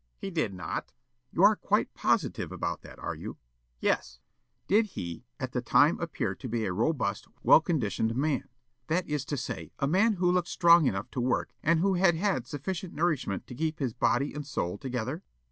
Yollop: 0.01 0.17
"He 0.17 0.31
did 0.31 0.53
not." 0.55 0.67
Counsel: 0.85 0.93
"You 1.33 1.43
are 1.43 1.55
quite 1.55 1.93
positive 1.93 2.51
about 2.51 2.81
that, 2.81 2.97
are 2.97 3.13
you?" 3.13 3.37
Yollop: 3.81 3.81
"Yes." 3.81 4.05
Counsel: 4.17 4.23
"Did 4.69 4.85
he, 4.93 5.25
at 5.39 5.51
the 5.51 5.61
time 5.61 5.99
appear 5.99 6.33
to 6.33 6.49
be 6.49 6.65
a 6.65 6.73
robust, 6.73 7.27
well 7.43 7.61
conditioned 7.61 8.15
man, 8.15 8.49
that 8.87 9.05
is 9.07 9.25
to 9.25 9.37
say, 9.37 9.71
a 9.77 9.85
man 9.85 10.13
who 10.13 10.31
looked 10.31 10.47
strong 10.47 10.87
enough 10.87 11.11
to 11.11 11.21
work 11.21 11.51
and 11.61 11.81
who 11.81 11.93
had 11.93 12.15
had 12.15 12.47
sufficient 12.47 12.95
nourishment 12.95 13.45
to 13.45 13.53
keep 13.53 13.77
his 13.77 13.93
body 13.93 14.33
and 14.33 14.47
soul 14.47 14.79
together?" 14.79 15.21